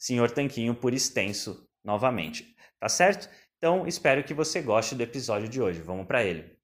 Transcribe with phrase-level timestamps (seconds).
[0.00, 3.28] Senhor Tanquinho por extenso novamente, tá certo?
[3.58, 5.82] Então espero que você goste do episódio de hoje.
[5.82, 6.59] Vamos para ele.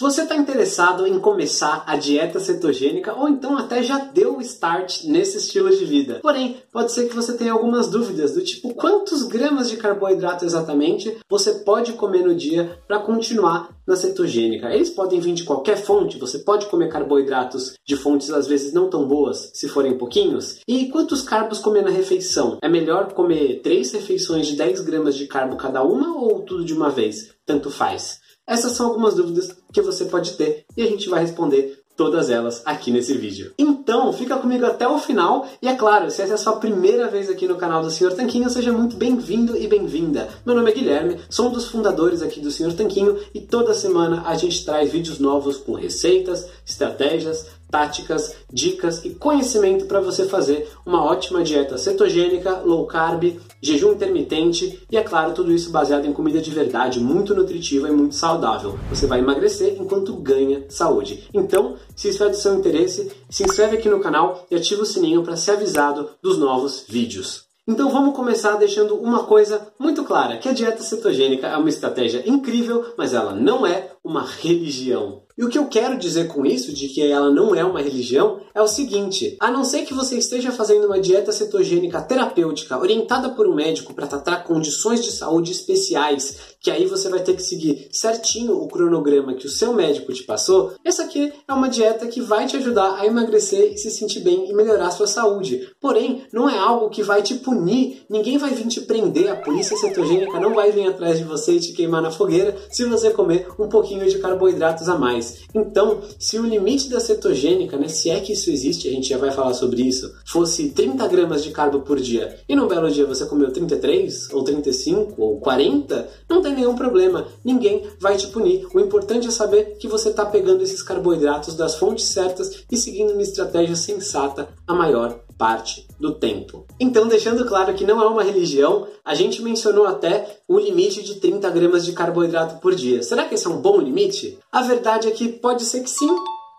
[0.00, 5.02] Você está interessado em começar a dieta cetogênica ou então até já deu o start
[5.02, 6.20] nesse estilo de vida.
[6.22, 11.18] Porém, pode ser que você tenha algumas dúvidas do tipo quantos gramas de carboidrato exatamente
[11.28, 14.72] você pode comer no dia para continuar na cetogênica.
[14.72, 18.88] Eles podem vir de qualquer fonte, você pode comer carboidratos de fontes às vezes não
[18.88, 20.60] tão boas, se forem pouquinhos.
[20.68, 22.58] E quantos carbos comer na refeição?
[22.62, 26.72] É melhor comer três refeições de 10 gramas de carbo cada uma ou tudo de
[26.72, 27.32] uma vez?
[27.44, 28.20] Tanto faz.
[28.48, 32.62] Essas são algumas dúvidas que você pode ter e a gente vai responder todas elas
[32.64, 33.52] aqui nesse vídeo.
[33.58, 37.08] Então, fica comigo até o final e é claro, se essa é a sua primeira
[37.08, 38.14] vez aqui no canal do Sr.
[38.14, 40.28] Tanquinho, seja muito bem-vindo e bem-vinda.
[40.46, 42.72] Meu nome é Guilherme, sou um dos fundadores aqui do Sr.
[42.72, 49.10] Tanquinho e toda semana a gente traz vídeos novos com receitas, estratégias, táticas, dicas e
[49.10, 55.32] conhecimento para você fazer uma ótima dieta cetogênica, low carb, jejum intermitente e, é claro,
[55.32, 58.78] tudo isso baseado em comida de verdade, muito nutritiva e muito saudável.
[58.90, 61.28] Você vai emagrecer enquanto ganha saúde.
[61.34, 64.86] Então, se isso é do seu interesse, se inscreve aqui no canal e ativa o
[64.86, 67.48] sininho para ser avisado dos novos vídeos.
[67.68, 72.26] Então vamos começar deixando uma coisa muito clara, que a dieta cetogênica é uma estratégia
[72.26, 75.20] incrível, mas ela não é uma religião.
[75.38, 78.40] E o que eu quero dizer com isso, de que ela não é uma religião,
[78.52, 83.30] é o seguinte: a não ser que você esteja fazendo uma dieta cetogênica terapêutica orientada
[83.30, 87.42] por um médico para tratar condições de saúde especiais, que aí você vai ter que
[87.42, 92.08] seguir certinho o cronograma que o seu médico te passou, essa aqui é uma dieta
[92.08, 95.70] que vai te ajudar a emagrecer e se sentir bem e melhorar a sua saúde.
[95.80, 99.76] Porém, não é algo que vai te punir, ninguém vai vir te prender, a polícia
[99.76, 103.46] cetogênica não vai vir atrás de você e te queimar na fogueira se você comer
[103.56, 105.27] um pouquinho de carboidratos a mais.
[105.54, 109.18] Então, se o limite da cetogênica, né, se é que isso existe, a gente já
[109.18, 113.06] vai falar sobre isso, fosse 30 gramas de carbo por dia, e num belo dia
[113.06, 118.66] você comeu 33, ou 35, ou 40, não tem nenhum problema, ninguém vai te punir.
[118.74, 123.12] O importante é saber que você está pegando esses carboidratos das fontes certas e seguindo
[123.12, 126.66] uma estratégia sensata a maior parte do tempo.
[126.80, 131.14] Então, deixando claro que não é uma religião, a gente mencionou até o limite de
[131.14, 133.02] 30 gramas de carboidrato por dia.
[133.02, 134.38] Será que esse é um bom limite?
[134.50, 136.14] A verdade é que pode ser que sim,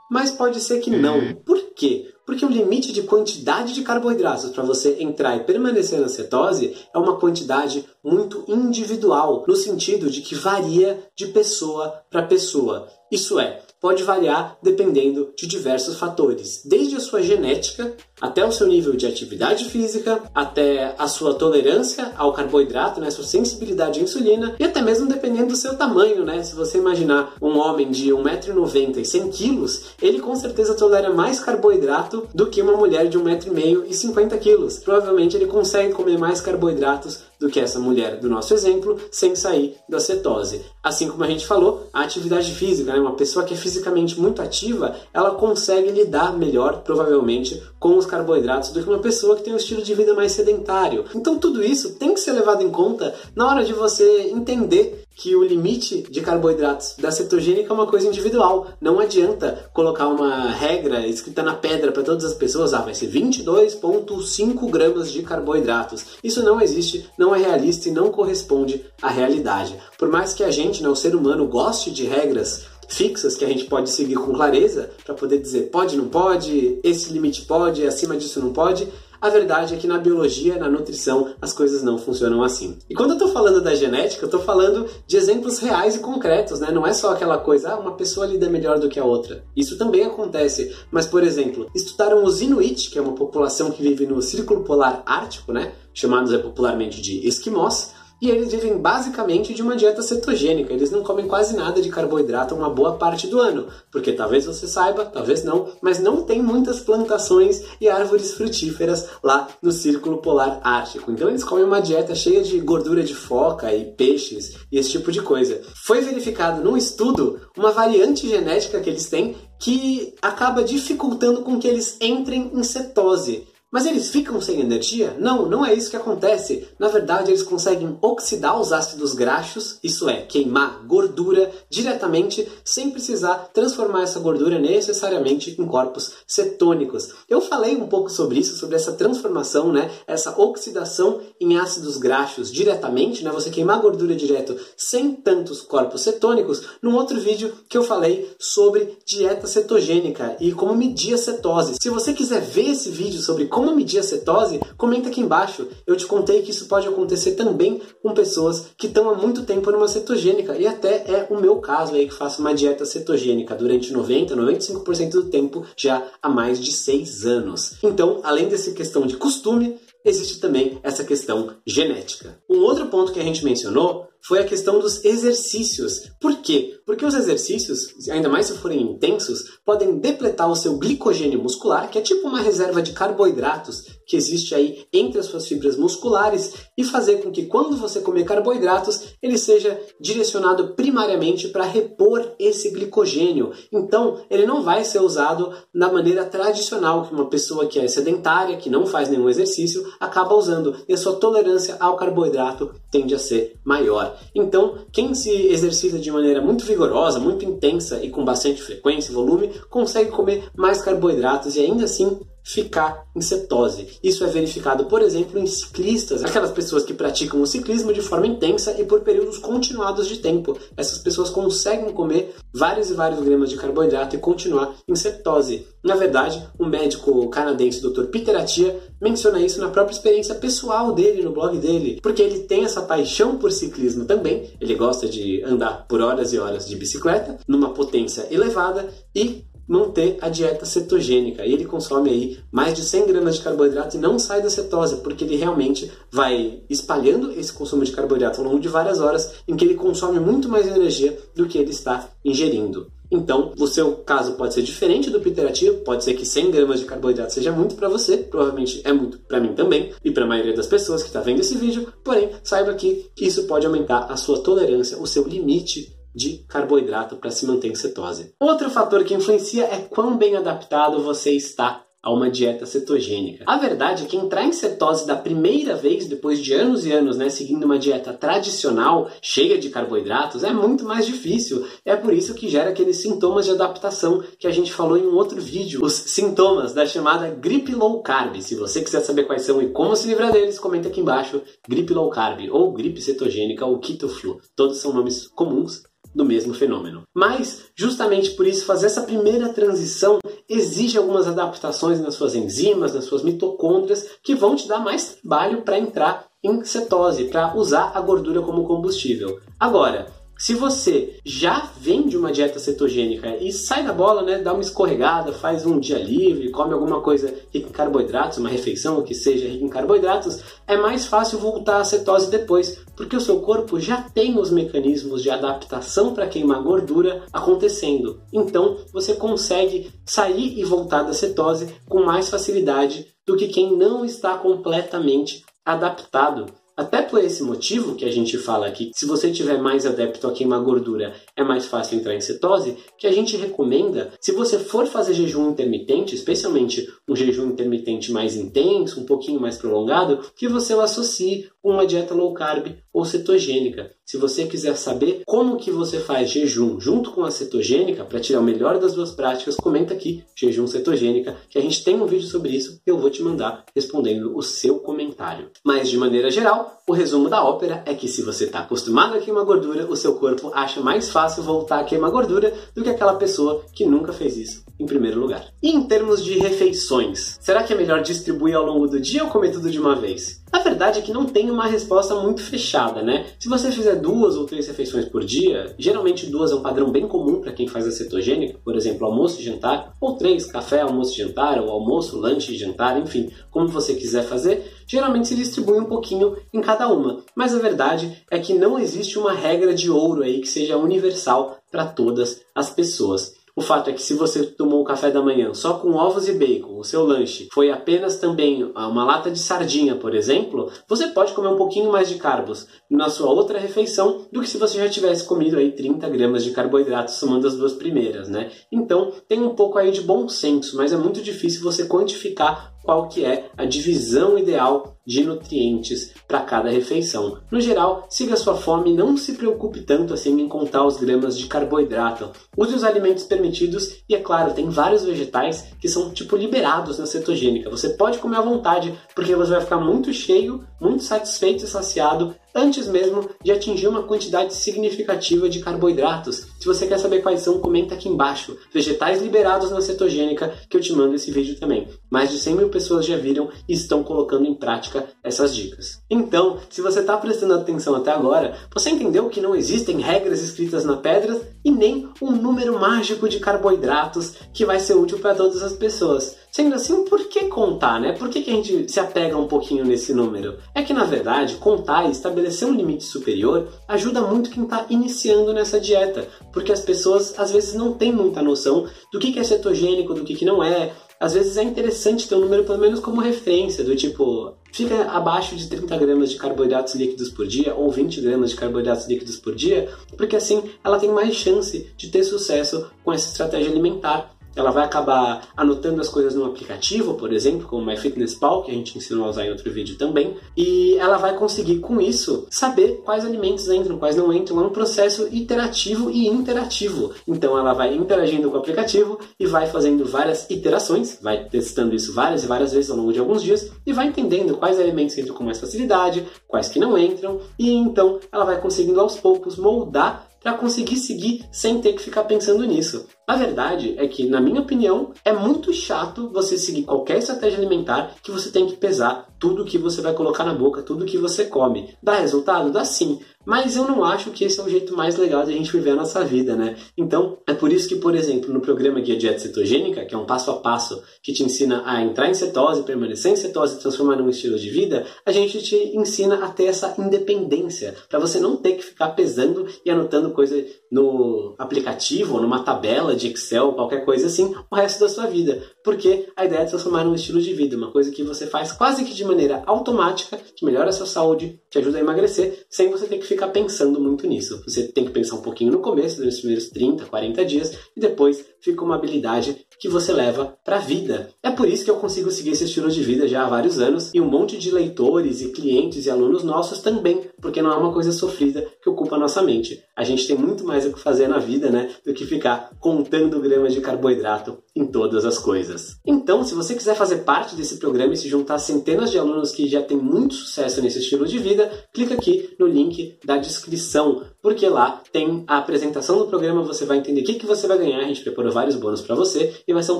[0.10, 1.20] mas pode ser que não.
[1.20, 1.36] Uhum.
[1.36, 2.12] Por quê?
[2.26, 6.98] Porque o limite de quantidade de carboidratos para você entrar e permanecer na cetose é
[6.98, 12.88] uma quantidade muito individual, no sentido de que varia de pessoa para pessoa.
[13.12, 18.68] Isso é, pode variar dependendo de diversos fatores, desde a sua genética até o seu
[18.68, 24.56] nível de atividade física, até a sua tolerância ao carboidrato, né, sua sensibilidade à insulina
[24.60, 26.44] e até mesmo dependendo do seu tamanho, né?
[26.44, 29.66] Se você imaginar um homem de 1,90m e 100 kg,
[30.02, 34.68] ele com certeza tolera mais carboidrato do que uma mulher de 1,5m e 50 kg.
[34.84, 39.78] Provavelmente ele consegue comer mais carboidratos do que essa mulher do nosso exemplo sem sair
[39.88, 40.62] da cetose.
[40.84, 43.00] Assim como a gente falou, a atividade física, né?
[43.00, 48.72] uma pessoa que é fisicamente muito ativa, ela consegue lidar melhor, provavelmente, com os carboidratos
[48.72, 51.06] do que uma pessoa que tem um estilo de vida mais sedentário.
[51.16, 55.36] Então tudo isso tem que ser levado em conta na hora de você entender que
[55.36, 58.68] o limite de carboidratos da cetogênica é uma coisa individual.
[58.80, 63.12] Não adianta colocar uma regra escrita na pedra para todas as pessoas, ah, vai ser
[63.12, 66.06] 22,5 gramas de carboidratos.
[66.24, 69.76] Isso não existe, não é realista e não corresponde à realidade.
[69.98, 73.48] Por mais que a gente, né, o ser humano, goste de regras fixas que a
[73.48, 78.16] gente pode seguir com clareza para poder dizer pode, não pode, esse limite pode, acima
[78.16, 78.88] disso não pode.
[79.22, 82.78] A verdade é que na biologia, na nutrição, as coisas não funcionam assim.
[82.90, 86.60] E quando eu estou falando da genética, eu estou falando de exemplos reais e concretos,
[86.60, 86.72] né?
[86.72, 89.44] Não é só aquela coisa, ah, uma pessoa lida melhor do que a outra.
[89.56, 90.74] Isso também acontece.
[90.90, 95.04] Mas, por exemplo, estudaram os Inuit, que é uma população que vive no Círculo Polar
[95.06, 95.74] Ártico, né?
[95.94, 100.74] Chamados popularmente de esquimós, e eles vivem basicamente de uma dieta cetogênica.
[100.74, 104.68] Eles não comem quase nada de carboidrato uma boa parte do ano, porque talvez você
[104.68, 110.60] saiba, talvez não, mas não tem muitas plantações e árvores frutíferas lá no Círculo Polar
[110.64, 111.12] Ártico.
[111.12, 115.12] Então eles comem uma dieta cheia de gordura de foca e peixes e esse tipo
[115.12, 115.62] de coisa.
[115.86, 121.68] Foi verificado num estudo uma variante genética que eles têm que acaba dificultando com que
[121.68, 123.48] eles entrem em cetose.
[123.72, 125.16] Mas eles ficam sem energia?
[125.20, 126.68] Não, não é isso que acontece.
[126.80, 133.50] Na verdade, eles conseguem oxidar os ácidos graxos, isso é, queimar gordura diretamente, sem precisar
[133.54, 137.10] transformar essa gordura necessariamente em corpos cetônicos.
[137.30, 139.92] Eu falei um pouco sobre isso, sobre essa transformação, né?
[140.08, 143.32] Essa oxidação em ácidos graxos diretamente, né?
[143.32, 148.98] Você queimar gordura direto sem tantos corpos cetônicos, num outro vídeo que eu falei sobre
[149.06, 151.76] dieta cetogênica e como medir a cetose.
[151.80, 155.68] Se você quiser ver esse vídeo sobre como medir a cetose, comenta aqui embaixo.
[155.86, 159.70] Eu te contei que isso pode acontecer também com pessoas que estão há muito tempo
[159.70, 160.56] numa cetogênica.
[160.56, 165.10] E até é o meu caso aí que faço uma dieta cetogênica durante 90, 95%
[165.10, 167.74] do tempo já há mais de 6 anos.
[167.84, 172.40] Então, além dessa questão de costume, existe também essa questão genética.
[172.50, 176.10] Um outro ponto que a gente mencionou foi a questão dos exercícios.
[176.20, 176.80] Por quê?
[176.86, 181.98] Porque os exercícios, ainda mais se forem intensos, podem depletar o seu glicogênio muscular, que
[181.98, 186.84] é tipo uma reserva de carboidratos que existe aí entre as suas fibras musculares, e
[186.84, 193.52] fazer com que quando você comer carboidratos, ele seja direcionado primariamente para repor esse glicogênio.
[193.72, 198.58] Então, ele não vai ser usado da maneira tradicional que uma pessoa que é sedentária,
[198.58, 203.20] que não faz nenhum exercício, acaba usando, e a sua tolerância ao carboidrato tende a
[203.20, 204.09] ser maior.
[204.34, 209.16] Então, quem se exercita de maneira muito vigorosa, muito intensa e com bastante frequência e
[209.16, 212.20] volume, consegue comer mais carboidratos e ainda assim
[212.54, 214.00] ficar em cetose.
[214.04, 218.26] Isso é verificado, por exemplo, em ciclistas, aquelas pessoas que praticam o ciclismo de forma
[218.26, 220.58] intensa e por períodos continuados de tempo.
[220.76, 225.68] Essas pessoas conseguem comer vários e vários gramas de carboidrato e continuar em cetose.
[225.84, 228.06] Na verdade, o médico canadense Dr.
[228.06, 232.66] Peter Atia menciona isso na própria experiência pessoal dele no blog dele, porque ele tem
[232.66, 234.50] essa paixão por ciclismo também.
[234.60, 240.18] Ele gosta de andar por horas e horas de bicicleta numa potência elevada e manter
[240.20, 241.46] a dieta cetogênica.
[241.46, 244.98] E ele consome aí mais de 100 gramas de carboidrato e não sai da cetose,
[244.98, 249.56] porque ele realmente vai espalhando esse consumo de carboidrato ao longo de várias horas, em
[249.56, 252.88] que ele consome muito mais energia do que ele está ingerindo.
[253.12, 256.86] Então, o seu caso pode ser diferente do piterativo, pode ser que 100 gramas de
[256.86, 260.56] carboidrato seja muito para você, provavelmente é muito para mim também e para a maioria
[260.56, 264.42] das pessoas que está vendo esse vídeo, porém, saiba que isso pode aumentar a sua
[264.42, 268.34] tolerância, o seu limite de carboidrato para se manter em cetose.
[268.40, 273.44] Outro fator que influencia é quão bem adaptado você está a uma dieta cetogênica.
[273.46, 277.18] A verdade é que entrar em cetose da primeira vez, depois de anos e anos,
[277.18, 281.66] né, seguindo uma dieta tradicional, cheia de carboidratos, é muito mais difícil.
[281.84, 285.16] É por isso que gera aqueles sintomas de adaptação que a gente falou em um
[285.16, 288.42] outro vídeo, os sintomas da chamada gripe low carb.
[288.42, 291.94] Se você quiser saber quais são e como se livrar deles, comenta aqui embaixo, gripe
[291.94, 294.40] low carb ou gripe cetogênica ou keto flu.
[294.56, 297.04] Todos são nomes comuns do mesmo fenômeno.
[297.16, 303.06] Mas, justamente por isso, fazer essa primeira transição exige algumas adaptações nas suas enzimas, nas
[303.06, 308.02] suas mitocôndrias, que vão te dar mais trabalho para entrar em cetose, para usar a
[308.02, 309.40] gordura como combustível.
[309.60, 310.08] Agora,
[310.40, 314.62] se você já vem de uma dieta cetogênica e sai da bola, né, dá uma
[314.62, 319.50] escorregada, faz um dia livre, come alguma coisa rica em carboidratos, uma refeição que seja
[319.50, 324.02] rica em carboidratos, é mais fácil voltar à cetose depois, porque o seu corpo já
[324.02, 328.22] tem os mecanismos de adaptação para queimar gordura acontecendo.
[328.34, 334.04] Então, você consegue sair e voltar da cetose com mais facilidade do que quem não
[334.04, 336.48] está completamente adaptado
[336.80, 340.32] até por esse motivo que a gente fala aqui, se você tiver mais adepto a
[340.32, 344.88] queimar gordura, é mais fácil entrar em cetose, que a gente recomenda, se você for
[344.88, 350.74] fazer jejum intermitente, especialmente um jejum intermitente mais intenso, um pouquinho mais prolongado, que você
[350.74, 353.92] o associe com uma dieta low carb ou cetogênica.
[354.10, 358.40] Se você quiser saber como que você faz jejum junto com a cetogênica para tirar
[358.40, 362.26] o melhor das duas práticas, comenta aqui jejum cetogênica, que a gente tem um vídeo
[362.26, 365.52] sobre isso eu vou te mandar respondendo o seu comentário.
[365.64, 369.20] Mas de maneira geral, o resumo da ópera é que se você está acostumado a
[369.20, 373.14] queimar gordura, o seu corpo acha mais fácil voltar a queimar gordura do que aquela
[373.14, 375.46] pessoa que nunca fez isso em primeiro lugar.
[375.62, 379.30] E em termos de refeições, será que é melhor distribuir ao longo do dia ou
[379.30, 380.39] comer tudo de uma vez?
[380.60, 383.28] A verdade é que não tem uma resposta muito fechada, né?
[383.40, 387.08] Se você fizer duas ou três refeições por dia, geralmente duas é um padrão bem
[387.08, 391.14] comum para quem faz a cetogênica, por exemplo, almoço e jantar, ou três, café, almoço
[391.14, 395.80] e jantar, ou almoço, lanche e jantar, enfim, como você quiser fazer, geralmente se distribui
[395.80, 397.24] um pouquinho em cada uma.
[397.34, 401.58] Mas a verdade é que não existe uma regra de ouro aí que seja universal
[401.72, 403.34] para todas as pessoas.
[403.60, 406.32] O fato é que se você tomou o café da manhã só com ovos e
[406.32, 411.34] bacon, o seu lanche foi apenas também uma lata de sardinha, por exemplo, você pode
[411.34, 414.88] comer um pouquinho mais de carbos na sua outra refeição do que se você já
[414.88, 418.50] tivesse comido aí 30 gramas de carboidratos somando as duas primeiras, né?
[418.72, 423.08] Então tem um pouco aí de bom senso, mas é muito difícil você quantificar qual
[423.08, 427.38] que é a divisão ideal de nutrientes para cada refeição.
[427.52, 431.38] No geral, siga sua fome e não se preocupe tanto assim em contar os gramas
[431.38, 432.32] de carboidrato.
[432.58, 437.06] Use os alimentos permitidos e, é claro, tem vários vegetais que são tipo liberados na
[437.06, 437.70] cetogênica.
[437.70, 442.36] Você pode comer à vontade porque você vai ficar muito cheio, muito satisfeito e saciado
[442.54, 446.48] antes mesmo de atingir uma quantidade significativa de carboidratos.
[446.60, 448.58] Se você quer saber quais são, comenta aqui embaixo.
[448.74, 451.88] Vegetais liberados na cetogênica, que eu te mando esse vídeo também.
[452.10, 456.02] Mais de 100 mil pessoas já viram e estão colocando em prática essas dicas.
[456.10, 460.84] Então, se você está prestando atenção até agora, você entendeu que não existem regras escritas
[460.84, 465.62] na pedra e nem um número mágico de carboidratos que vai ser útil para todas
[465.62, 466.38] as pessoas.
[466.52, 468.14] Sendo assim, por que contar, né?
[468.14, 470.58] Por que, que a gente se apega um pouquinho nesse número?
[470.74, 475.54] É que, na verdade, contar e estabelecer um limite superior ajuda muito quem está iniciando
[475.54, 480.14] nessa dieta, porque as pessoas às vezes não têm muita noção do que, é cetogênico,
[480.14, 480.94] do que não é.
[481.20, 485.56] Às vezes é interessante ter um número pelo menos como referência, do tipo, fica abaixo
[485.56, 489.54] de 30 gramas de carboidratos líquidos por dia ou 20 gramas de carboidratos líquidos por
[489.54, 494.72] dia, porque assim ela tem mais chance de ter sucesso com essa estratégia alimentar ela
[494.72, 499.26] vai acabar anotando as coisas no aplicativo, por exemplo, como MyFitnessPal, que a gente ensinou
[499.26, 503.70] a usar em outro vídeo também, e ela vai conseguir com isso saber quais alimentos
[503.70, 504.60] entram, quais não entram.
[504.60, 507.14] É um processo iterativo e interativo.
[507.28, 512.14] Então ela vai interagindo com o aplicativo e vai fazendo várias iterações, vai testando isso
[512.14, 515.36] várias e várias vezes ao longo de alguns dias e vai entendendo quais alimentos entram
[515.36, 520.28] com mais facilidade, quais que não entram, e então ela vai conseguindo aos poucos moldar
[520.42, 523.08] para conseguir seguir sem ter que ficar pensando nisso.
[523.30, 528.16] A verdade é que, na minha opinião, é muito chato você seguir qualquer estratégia alimentar
[528.24, 531.46] que você tem que pesar tudo que você vai colocar na boca, tudo que você
[531.46, 531.94] come.
[532.02, 532.72] Dá resultado?
[532.72, 533.20] Dá sim.
[533.46, 535.92] Mas eu não acho que esse é o jeito mais legal de a gente viver
[535.92, 536.76] a nossa vida, né?
[536.98, 540.26] Então, é por isso que, por exemplo, no programa Guia Dieta Cetogênica, que é um
[540.26, 544.18] passo a passo que te ensina a entrar em cetose, permanecer em cetose e transformar
[544.18, 548.58] num estilo de vida, a gente te ensina a ter essa independência, para você não
[548.58, 554.28] ter que ficar pesando e anotando coisa no aplicativo numa tabela de Excel, qualquer coisa
[554.28, 555.62] assim, o resto da sua vida.
[555.84, 559.04] Porque a ideia é transformar num estilo de vida, uma coisa que você faz quase
[559.04, 563.06] que de maneira automática, que melhora a sua saúde, te ajuda a emagrecer, sem você
[563.06, 564.62] ter que ficar pensando muito nisso.
[564.68, 568.46] Você tem que pensar um pouquinho no começo, nos primeiros 30, 40 dias, e depois
[568.62, 571.30] fica uma habilidade que você leva para a vida.
[571.42, 574.12] É por isso que eu consigo seguir esse estilo de vida já há vários anos
[574.14, 577.94] e um monte de leitores e clientes e alunos nossos também, porque não é uma
[577.94, 579.82] coisa sofrida que ocupa a nossa mente.
[579.96, 583.40] A gente tem muito mais o que fazer na vida, né, do que ficar contando
[583.40, 585.98] gramas de carboidrato em todas as coisas.
[586.06, 589.52] Então, se você quiser fazer parte desse programa e se juntar a centenas de alunos
[589.52, 594.24] que já têm muito sucesso nesse estilo de vida, clica aqui no link da descrição,
[594.42, 597.78] porque lá tem a apresentação do programa, você vai entender o que, que você vai
[597.78, 600.00] ganhar, a gente preparou vários bônus para você e vai ser um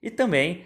[0.02, 0.66] E também